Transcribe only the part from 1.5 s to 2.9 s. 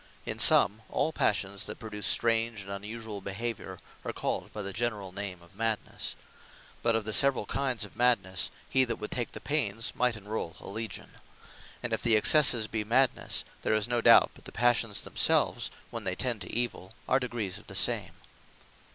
that produce strange and